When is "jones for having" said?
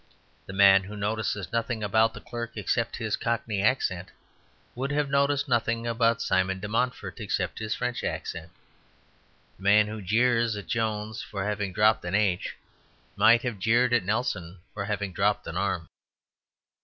10.65-11.71